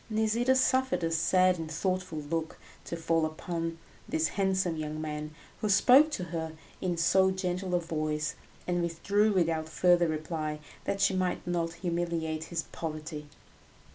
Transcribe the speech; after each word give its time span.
Nisida 0.09 0.55
suffered 0.55 1.03
a 1.03 1.11
sad 1.11 1.59
and 1.59 1.69
thoughtful 1.69 2.17
look 2.21 2.57
to 2.85 2.97
fall 2.97 3.23
upon 3.23 3.77
this 4.09 4.29
handsome 4.29 4.75
young 4.75 4.99
man 4.99 5.35
who 5.59 5.69
spoke 5.69 6.09
to 6.13 6.23
her 6.33 6.53
in 6.81 6.97
so 6.97 7.29
gentle 7.29 7.75
a 7.75 7.79
voice, 7.79 8.33
and 8.65 8.81
withdrew 8.81 9.31
without 9.31 9.69
further 9.69 10.07
reply, 10.07 10.59
that 10.85 11.01
she 11.01 11.13
might 11.13 11.45
not 11.45 11.73
humiliate 11.73 12.45
his 12.45 12.63
poverty. 12.71 13.29